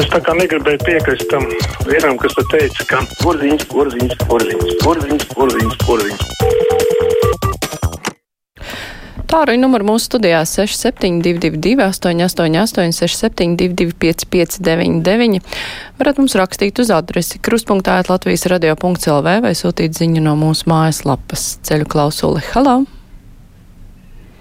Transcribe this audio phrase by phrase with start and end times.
[0.00, 1.42] Es tā kā negribēju piekrist tam
[1.84, 6.22] vienam, kas te teica, ka porziņš, porziņš, porziņš, porziņš, porziņš, porziņš.
[9.28, 15.44] Tāruņa numuru mūsu studijā 6722, 888, 672, 559,
[16.00, 21.84] varat mums rakstīt uz adresi krustpunktā Latvijas radio.lv vai sūtīt ziņu no mūsu mājaslapas ceļu
[21.92, 22.40] klausuli.
[22.54, 22.78] Halo!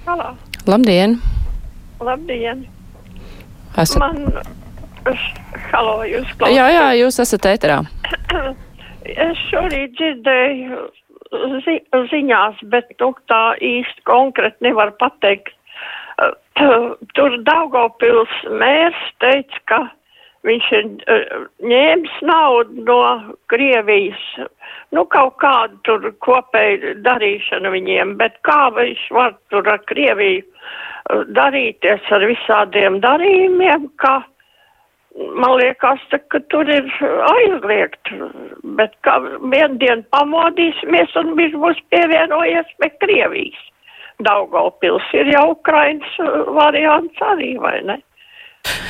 [0.07, 0.31] Halo!
[0.71, 1.19] Labdien!
[1.99, 2.63] Labdien!
[3.75, 3.99] Esat...
[3.99, 4.23] Man,
[5.71, 6.57] halo, jūs klausāties?
[6.57, 7.83] Jā, jā, jūs esat ēterā.
[9.09, 10.83] Es šorīt dzirdēju
[11.65, 11.79] zi
[12.11, 15.55] ziņās, bet nu, tā īsti konkrēti nevar pateikt.
[17.15, 19.79] Tur Daugavpils mērs teica, ka
[20.47, 20.85] viņš ir
[21.71, 22.99] ņēmis naudu no
[23.51, 24.21] Krievijas,
[24.95, 32.11] nu kaut kādu tur kopēju darīšanu viņiem, bet kā viņš var tur ar Krieviju darīties
[32.13, 34.19] ar visādiem darījumiem, ka
[35.15, 36.85] man liekas, ka tur ir
[37.29, 38.11] aizliegt,
[38.77, 39.17] bet kā
[39.51, 43.65] vien dienu pamodīsimies un viņš būs pievienojies pie Krievijas.
[44.25, 46.15] Daugavpils ir jau Ukrainas
[46.57, 47.99] variants arī, vai ne?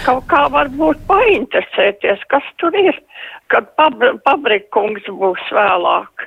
[0.02, 2.97] Kaut kā varbūt painteresēties, kas tur ir,
[3.53, 6.25] kad pab pabrikungs būs vēlāk,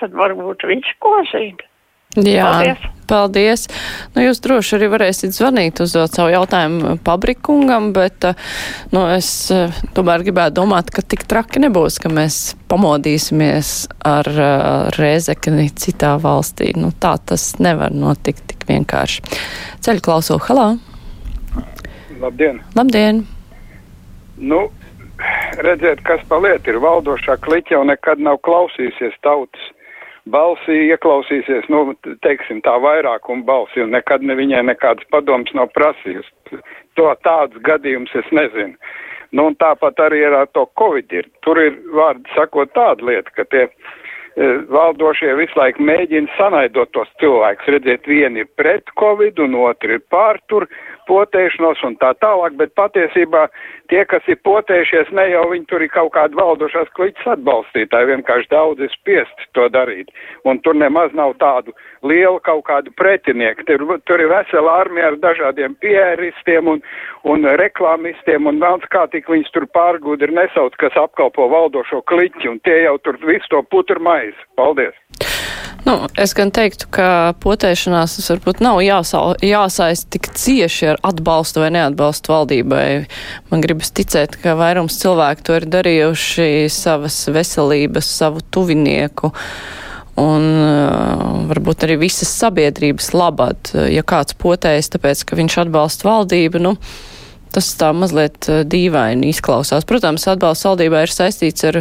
[0.00, 1.68] tad varbūt viņš ko zina.
[2.16, 2.88] Jā, Paldies.
[3.10, 3.66] Paldies.
[4.14, 8.30] Nu, jūs droši arī varēsiet zvanīt, uzdot savu jautājumu pabrikungam, bet
[8.94, 13.72] nu, es eh, tomēr gribētu domāt, ka tik traki nebūs, ka mēs pamodīsimies
[14.06, 16.70] ar uh, rēzekni citā valstī.
[16.78, 19.24] Nu, tā tas nevar notikt tik vienkārši.
[19.82, 20.68] Ceļu klauso, halā!
[22.20, 22.60] Labdien!
[22.78, 23.24] Labdien!
[24.38, 24.60] Nu,
[25.66, 29.66] redziet, kas paliet ir valdošā kliķa jau nekad nav klausījusies tautas
[30.32, 36.60] balsī, ieklausīsies, nu, teiksim, tā vairākuma balsī, un nekad ne viņai nekādas padomas nav prasījusi.
[36.98, 38.76] To tādus gadījumus es nezinu.
[39.30, 41.28] Nu, un tāpat arī ar to Covid ir.
[41.46, 43.70] Tur ir, vārdi sakot, tāda lieta, ka tie e,
[44.74, 47.70] valdošie visu laiku mēģina sanaidot tos cilvēkus.
[47.76, 50.66] Redziet, vieni ir pret Covid, un otri ir pār tur
[51.10, 53.46] potēšanos un tā tālāk, bet patiesībā
[53.90, 58.50] tie, kas ir potējušies, ne jau viņi tur ir kaut kādi valdošās kliķis atbalstītāji, vienkārši
[58.52, 60.12] daudz ir spiest to darīt.
[60.48, 61.74] Un tur nemaz nav tādu
[62.06, 63.66] lielu kaut kādu pretinieku.
[63.68, 66.84] Tur, tur ir vesela armija ar dažādiem pieristiem un,
[67.28, 72.62] un reklāmistiem un vēl kā tik viņus tur pārgudri nesauc, kas apkalpo valdošo kliķi, un
[72.64, 74.38] tie jau tur visu to putur maizi.
[74.56, 74.96] Paldies!
[75.86, 77.08] Nu, es gan teiktu, ka
[77.40, 82.86] potēšanās tas varbūt nav jāsa, jāsaist tik cieši ar atbalstu vai neatbalstu valdībai.
[83.52, 89.32] Man gribas ticēt, ka vairums cilvēku to ir darījuši savas veselības, savu tuvinieku
[90.20, 93.72] un uh, varbūt arī visas sabiedrības labad.
[93.88, 96.74] Ja kāds potējas tāpēc, ka viņš atbalsta valdību, nu,
[97.54, 99.88] tas tā mazliet dīvaini izklausās.
[99.88, 101.80] Protams, atbalsts valdībai ir saistīts ar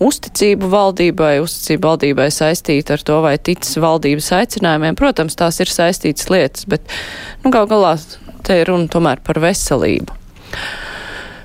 [0.00, 4.98] uzticību valdībai, uzticību valdībai saistīta ar to, vai ticis valdības aicinājumiem.
[4.98, 6.84] Protams, tās ir saistītas lietas, bet,
[7.44, 7.94] nu, gal galā
[8.46, 10.16] te ir runa tomēr par veselību.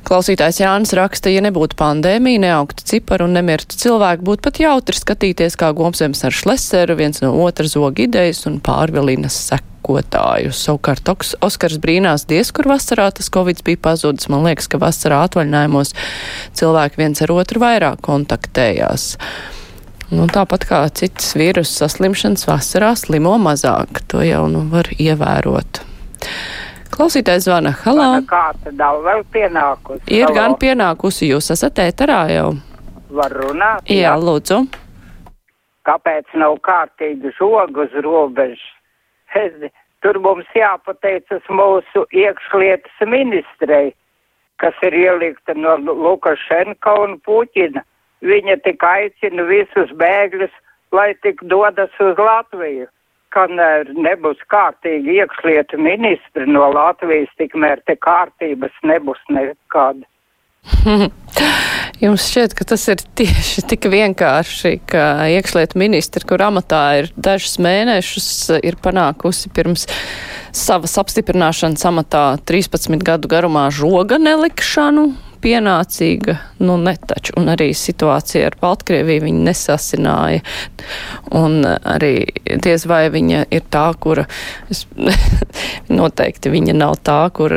[0.05, 5.55] Klausītājs Jānis raksta, ja nebūtu pandēmija, neaugtu ciparu un nemirtu cilvēku, būtu pat jautri skatīties,
[5.57, 10.53] kā Gomsems ar Šleseru viens no otra zog idejas un pārvilinas sekotāju.
[10.53, 14.29] Savukārt Oskars brīnās diez, kur vasarā tas Covid bija pazudis.
[14.29, 15.95] Man liekas, ka vasarā atvaļinājumos
[16.53, 19.15] cilvēki viens ar otru vairāk kontaktējās.
[20.13, 25.81] Nu, tāpat kā citas vīrusu saslimšanas vasarā slimo mazāk, to jau nu var ievērot.
[26.95, 27.73] Klausītājs zvana.
[27.83, 28.09] Halā!
[28.29, 30.05] Kāda nav vēl pienākusi?
[30.15, 30.35] Ir Halo.
[30.37, 32.53] gan pienākusi, jūs esat ēterā jau.
[33.15, 33.89] Var runāt?
[33.91, 34.61] Jā, lūdzu.
[35.85, 38.63] Kāpēc nav kārtīgi žoga uz robežas?
[39.35, 39.53] Es,
[40.01, 43.91] tur mums jāpateicas mūsu iekšlietas ministrei,
[44.63, 47.83] kas ir ielikta no Lukašenka un Puķina.
[48.25, 50.53] Viņa tik aicina visus bēgļus,
[50.95, 52.87] lai tik dodas uz Latviju.
[53.35, 60.07] Kamēr nebūs kārtīgi iekšlietu ministri no Latvijas, tikmēr te kārtības nebūs nekāda.
[62.01, 67.57] Jums šķiet, ka tas ir tieši tik vienkārši, ka iekšlietu ministri, kur amatā ir dažus
[67.63, 68.29] mēnešus,
[68.65, 69.85] ir panākusi pirms
[70.55, 75.09] savas apstiprināšanas amatā 13 gadu garumā žoga nelikšanu,
[75.45, 80.41] pienācīga, nu netaču, un arī situācija ar Baltkrieviju viņa nesasināja,
[81.37, 82.13] un arī
[82.65, 84.25] diez vai viņa ir tā, kura,
[84.73, 84.85] es,
[85.99, 87.53] noteikti viņa nav tā, kur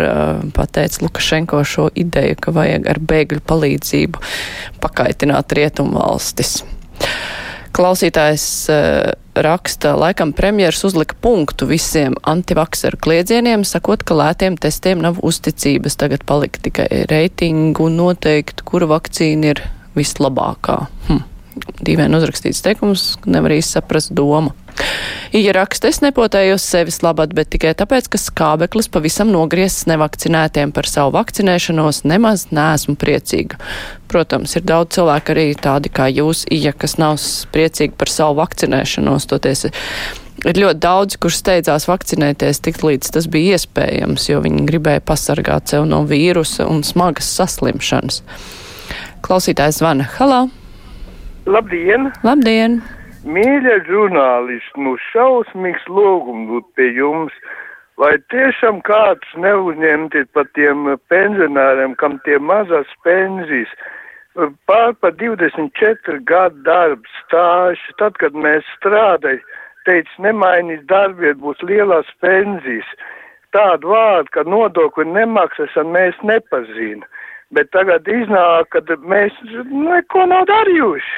[0.56, 4.24] pateica Lukašenko šo ideju, ka vajag ar bēgļu palīdzību
[4.84, 6.58] pakaitināt rietumu valstis.
[7.78, 8.44] Klausītājs
[8.74, 15.94] uh, raksta, laikam premjeras uzlika punktu visiem antivakseru kliedzieniem, sakot, ka lētiem testiem nav uzticības.
[16.00, 19.62] Tagad palika tikai reitingu noteikt, kura vakcīna ir
[19.98, 20.80] vislabākā.
[21.08, 21.22] Hm.
[21.86, 24.54] Dīvaini uzrakstīts teikums, nevar īsti saprast domu.
[25.36, 30.72] Ija raksta, es nepotēju uz sevis labad, bet tikai tāpēc, ka skābeklis pavisam nogriezts nevakcinētiem
[30.72, 33.58] par savu vakcinēšanos, nemaz neesmu priecīga.
[34.08, 37.20] Protams, ir daudz cilvēku arī tādi kā jūs, Ija, kas nav
[37.52, 43.58] priecīgi par savu vakcinēšanos, toties ir ļoti daudz, kurš steidzās vakcinēties tik līdz tas bija
[43.58, 48.22] iespējams, jo viņi gribēja pasargāt sev no vīrusa un smagas saslimšanas.
[49.26, 50.08] Klausītājs zvana.
[50.16, 50.46] Halo!
[51.48, 52.12] Labdien!
[52.24, 52.80] Labdien!
[53.26, 57.34] Mīļie žurnālisti, nu šausmīgs lūgums būtu pie jums,
[57.98, 63.72] vai tiešām kāds neuzņemties par tiem pensionāriem, kam tie mazas pensijas,
[64.70, 69.42] pār pa 24 gadu darbs stāši, tad, kad mēs strādājam,
[69.88, 72.86] teica, nemainīs darbviet, būs lielās pensijas.
[73.50, 77.02] Tādu vārdu, ka nodokļu nemaksāšanu mēs nepazīstam,
[77.50, 79.34] bet tagad iznāk, ka mēs
[79.66, 81.17] neko nav darījuši.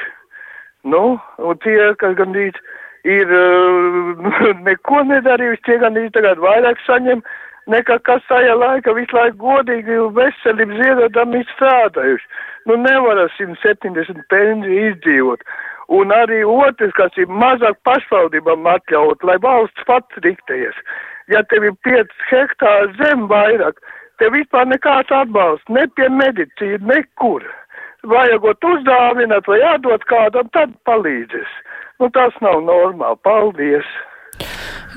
[0.81, 2.57] Nu, un tie, kas gandrīz
[3.05, 4.17] ir uh,
[4.67, 7.21] neko nedarījuši, tie gandrīz tagad vairāk saņem
[7.69, 12.25] nekā kas tajā laika visu laiku godīgi veselību ziedotami strādājuši.
[12.69, 15.45] Nu, nevar 170 pensiju izdzīvot.
[15.91, 20.77] Un arī otrs, kas ir mazāk pašvaldībām atļaut, lai valsts pats diktējas.
[21.31, 23.81] Ja tev ir 5 hektāri zem vairāk,
[24.21, 27.45] tev vispār nekāds atbalsts, ne pie medicīna, nekur
[28.07, 31.51] vajagot uzdāvināt vai jādod kādam, tad palīdzēs.
[32.01, 33.19] Nu, tas nav normāli.
[33.25, 33.89] Paldies!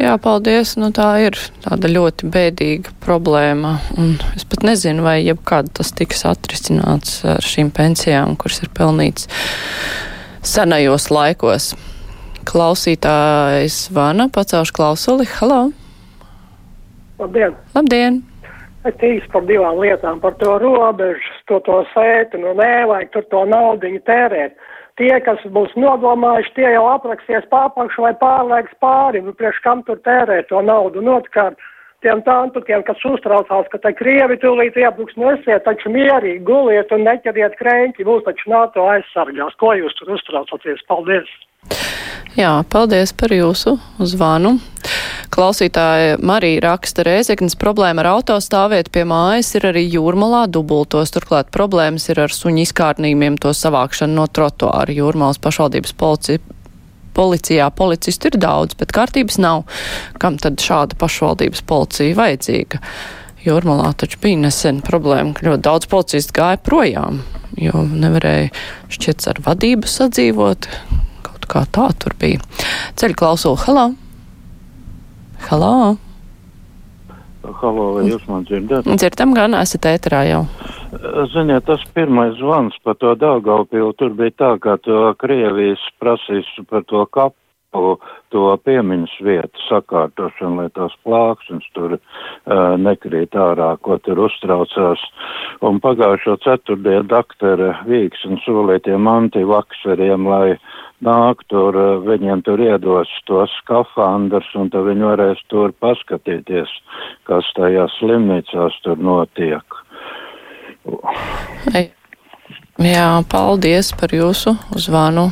[0.01, 0.75] Jā, paldies.
[0.81, 3.77] Nu, tā ir tāda ļoti bēdīga problēma.
[4.01, 9.29] Un es pat nezinu, vai jebkad tas tiks atrisināts ar šīm pensijām, kuras ir pelnīts
[10.45, 11.75] senajos laikos.
[12.49, 15.29] Klausītājs Vana pacaušu klausuli.
[15.39, 15.69] Halo!
[17.21, 17.55] Labdien!
[17.77, 18.23] Labdien!
[18.85, 23.44] Es īsti par divām lietām, par to robežu, to, to sētu, nu nevajag tur to
[23.50, 24.56] naudiņu tērēt.
[25.00, 29.99] Tie, kas būs nodomājuši, tie jau apraksties pārpakšu vai pārlaiks pāri, nu priekš kam tur
[30.06, 31.02] tērēt to naudu.
[31.02, 31.58] Un otrkārt,
[32.05, 37.06] tiem tantukiem, kas uztraucās, ka te Krievi tūlīt iebruks, nu esiet taču mierīgi, guliet un
[37.09, 39.56] neķeriet krēņķi, būs taču NATO aizsargās.
[39.61, 40.85] Ko jūs tur uztraucaties?
[40.91, 41.33] Paldies!
[42.35, 44.56] Jā, paldies par jūsu zvanu.
[45.35, 51.11] Klausītāja Marija raksta Rēzeknas problēma ar autostāvvietu pie mājas ir arī jūrmalā dubultos.
[51.15, 54.95] Turklāt problēmas ir ar suņu izkārnījumiem to savākšanu no trotuāra.
[54.95, 56.43] Jūrmalas pašvaldības policija
[57.16, 59.64] policijā policistu ir daudz, bet kārtības nav.
[60.22, 62.81] Kam tad šāda pašvaldības policija vajadzīga?
[63.44, 67.20] Jūrmalā taču bija nesen problēma, ka ļoti daudz policistu gāja projām,
[67.61, 68.49] jo nevarēja
[68.94, 70.70] šķiet ar vadību sadzīvot,
[71.26, 72.40] kaut kā tā tur bija.
[72.96, 73.90] Ceļu klausulu, halā!
[75.50, 75.76] Halā!
[77.60, 78.88] Halo, jūs man dzirdat?
[78.88, 80.44] Dzirdam, gan esat ēterā jau.
[81.32, 86.85] Ziniet, tas pirmais zvans par to Daugavpilu, tur bija tā, ka to Krievijas prasīs par
[86.87, 87.99] to kapu
[88.31, 95.02] to piemiņas vietu sakārtošanu, lai tās plāksnes tur uh, nekrīt ārā, ko tur uztraucās.
[95.67, 100.56] Un pagājušo ceturtdienu doktora Vīksni solīja tiem antivakseriem, lai
[101.05, 106.70] nāk tur, viņiem tur iedos tos skafandrs, un tad viņi varēs tur paskatīties,
[107.29, 109.83] kas tajās slimnīcās tur notiek.
[112.84, 115.31] Jā, paldies par jūsu uzvanu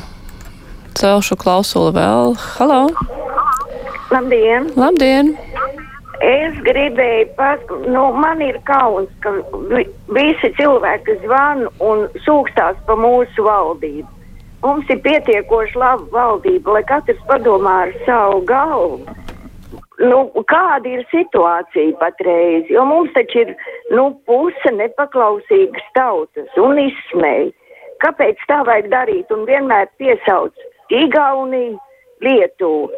[0.96, 2.32] celšu klausuli vēl.
[2.54, 2.86] Halo!
[4.08, 4.70] Labdien!
[4.72, 5.34] Labdien!
[6.24, 9.34] Es gribēju pasakāt, nu, man ir kauns, ka
[9.68, 9.84] vi,
[10.16, 14.08] visi cilvēki zvana un sūkstās pa mūsu valdību.
[14.64, 19.02] Mums ir pietiekoši laba valdība, lai katrs padomā ar savu galvu.
[20.02, 22.66] Nu, kāda ir situācija patreiz?
[22.72, 23.52] Jo mums taču ir
[23.94, 27.52] nu, puse nepaklausīgas tautas un izsmēja.
[28.02, 31.78] Kāpēc tā vajag darīt un vienmēr piesauc Igaunija,
[32.22, 32.90] Lietuva.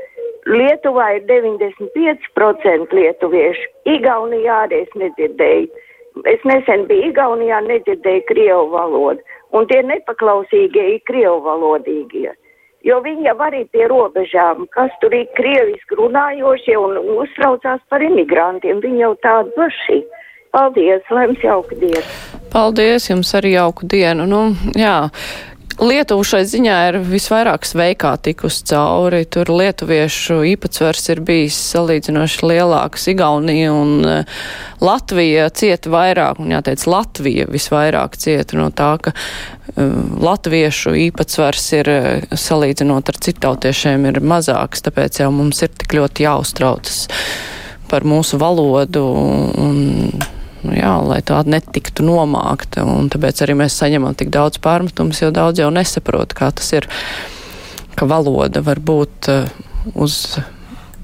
[0.45, 3.69] Lietuvā ir 95% lietuviešu.
[3.89, 5.85] Igaunijā arī es nedzirdēju.
[6.31, 9.25] Es nesen biju Igaunijā, nedzirdēju krievu valodu.
[9.57, 12.35] Un tie nepaklausīgie ir krievu valodīgie.
[12.85, 18.83] Jo viņi jau arī pie robežām, kas tur ir krieviski runājošie un uztraucās par imigrantiem.
[18.85, 20.03] Viņi jau tādi paši.
[20.55, 22.05] Paldies, lai jums jauka diena.
[22.53, 24.29] Paldies, jums arī jauku dienu.
[24.31, 24.43] Nu,
[24.79, 24.99] jā.
[25.83, 29.25] Lietuva šai ziņā ir visvairāk sveikā tikus cauri.
[29.27, 33.09] Tur lietuviešu īpatsvars ir bijis salīdzinoši lielāks.
[33.11, 34.45] Igaunija un uh,
[34.85, 41.91] Latvija cieta vairāk, un jāteic, Latvija visvairāk cieta no tā, ka uh, latviešu īpatsvars ir
[41.91, 47.03] uh, salīdzinot ar citautiešiem ir mazāks, tāpēc jau mums ir tik ļoti jāuztraucas
[47.91, 49.03] par mūsu valodu
[49.61, 49.83] un
[50.65, 52.85] nu, jā, lai tā netiktu nomākta.
[52.89, 56.89] Un tāpēc arī mēs saņemam tik daudz pārmetumus, jo daudz jau nesaprot, kā tas ir,
[57.95, 59.49] ka valoda var būt uh,
[59.95, 60.39] uz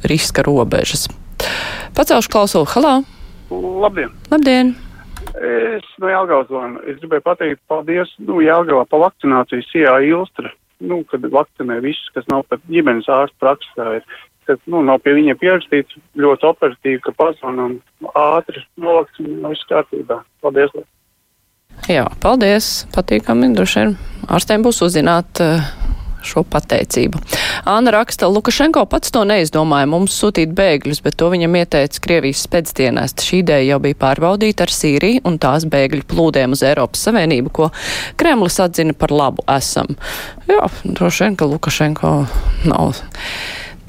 [0.05, 1.09] riska robežas.
[1.97, 2.69] Pacelšu klausulu.
[2.75, 3.01] Halā!
[3.51, 4.15] Labdien!
[4.31, 4.75] Labdien!
[5.41, 6.81] Es no Jelgavas zvanu.
[6.89, 10.53] Es gribēju pateikt paldies, nu, Jelgavā pa vakcināciju Sijā Ilstra.
[10.81, 15.15] Nu, kad vakcinē visus, kas nav pat ģimenes ārsta praksē, ir ka nu, nav pie
[15.17, 17.79] viņiem pierakstīts ļoti operatīvi, ka pazvanām
[18.19, 20.21] ātri novakcinē, viss kārtībā.
[20.45, 20.75] Paldies!
[21.89, 22.73] Jā, paldies!
[22.95, 23.97] Patīkami, droši vien
[24.31, 25.63] ārstiem būs uzzināt uh,
[26.27, 27.21] šo pateicību.
[27.69, 33.25] Āna raksta, Lukašenko pats to neizdomāja mums sūtīt bēgļus, bet to viņam ieteica Krievijas spēcdienest.
[33.25, 37.71] Šī ideja jau bija pārbaudīta ar Sīriju un tās bēgļu plūdiem uz Eiropas Savienību, ko
[38.21, 39.97] Kremlis atzina par labu esam.
[40.51, 42.15] Jā, droši vien, ka Lukašenko
[42.69, 43.03] nav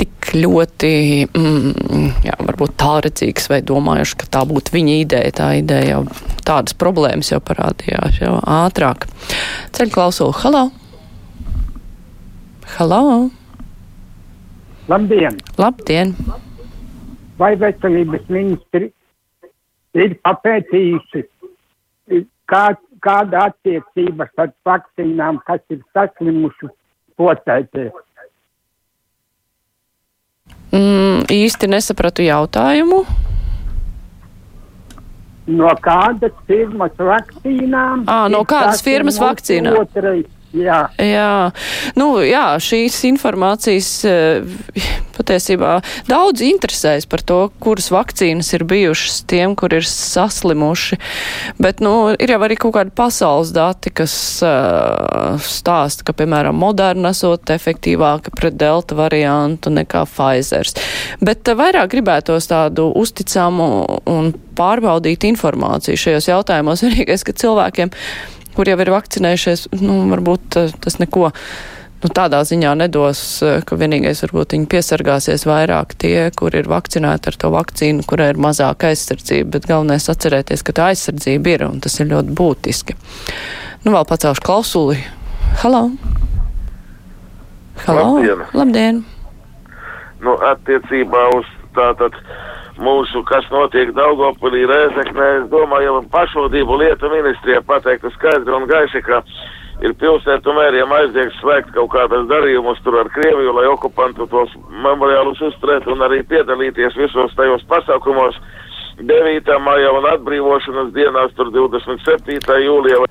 [0.02, 0.92] tik ļoti,
[1.30, 5.34] mm, jā, varbūt tālredzīgs vai domājuši, ka tā būtu viņa ideja.
[5.38, 6.02] Tā ideja jau
[6.48, 9.06] tādas problēmas jau parādījās jau ātrāk.
[9.76, 10.64] Ceļu klausulu, halo!
[12.78, 13.04] Halo!
[14.90, 15.38] Labdien!
[15.62, 16.16] Labdien!
[17.38, 18.92] Vai veselības ministri
[19.98, 21.26] ir papētījuši,
[22.50, 22.66] kā,
[23.06, 26.72] kāda attiecība starp vakcīnām, kas ir saslimuši
[27.22, 27.94] potēties?
[30.72, 33.04] Mm, īsti nesapratu jautājumu.
[35.52, 38.06] No kādas firmas vakcīnām?
[38.08, 39.82] À, no kādas firmas vakcīnām?
[39.82, 40.82] Otrais Jā.
[41.00, 41.52] jā,
[41.96, 43.92] nu, jā, šīs informācijas
[45.16, 45.78] patiesībā
[46.10, 51.00] daudz interesēs par to, kuras vakcīnas ir bijušas tiem, kur ir saslimuši.
[51.62, 54.14] Bet, nu, ir jau arī kaut kādi pasaules dati, kas
[54.46, 60.76] uh, stāsta, ka, piemēram, Moderna esot efektīvāka pret delta variantu nekā Pfizers.
[61.24, 63.72] Bet uh, vairāk gribētos tādu uzticamu
[64.10, 66.84] un pārbaudītu informāciju šajos jautājumos.
[66.88, 67.96] Vienīgais, ka cilvēkiem
[68.56, 73.78] kur jau ir vakcinējušies, nu, varbūt eh, tas neko nu, tādā ziņā nedos, eh, ka
[73.80, 78.92] vienīgais varbūt viņi piesargāsies vairāk tie, kur ir vakcinēti ar to vakcīnu, kurai ir mazāka
[78.92, 82.98] aizsardzība, bet galvenais atcerēties, ka tā aizsardzība ir, un tas ir ļoti būtiski.
[83.86, 85.02] Nu, vēl pacelšu klausuli.
[85.64, 85.88] Halo!
[87.88, 88.08] Halo!
[88.20, 88.48] Labdien!
[88.54, 89.04] Labdien.
[90.22, 92.14] Nu, attiecībā uz tātad.
[92.14, 98.68] Tā, mūsu, kas notiek Daugopilī, Rēzeknē, es domāju, jau pašvaldību lietu ministrijā pateiktu skaidri un
[98.70, 99.22] gaiši, ka
[99.86, 104.54] ir pilsētu mēriem aizliegts slēgt kaut kādas darījumus tur ar Krieviju, lai okupantu tos
[104.86, 108.38] memoriālus uzturētu un arī piedalīties visos tajos pasākumos.
[109.02, 109.54] 9.
[109.66, 112.58] maijā un atbrīvošanas dienās, tur 27.
[112.68, 113.06] jūlijā.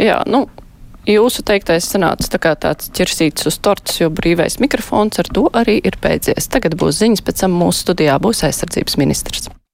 [0.00, 0.46] Jā, nu,
[1.04, 5.76] Jūsu teiktais sanāca tā kā tāds ķirsīts uz tortas, jo brīvais mikrofons ar to arī
[5.84, 6.48] ir beidzies.
[6.48, 9.50] Tagad būs ziņas, pēc tam mūsu studijā būs aizsardzības ministrs.